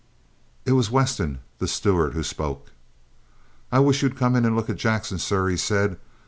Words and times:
It 0.65 0.71
was 0.71 0.89
Weston, 0.89 1.41
the 1.59 1.67
steward, 1.67 2.13
who 2.15 2.23
spoke. 2.23 2.71
"I 3.71 3.77
wish 3.77 4.01
you'd 4.01 4.17
come 4.17 4.35
and 4.35 4.55
look 4.55 4.67
at 4.67 4.77
Jackson, 4.77 5.19
sir," 5.19 5.47
he 5.47 5.57
said. 5.57 5.99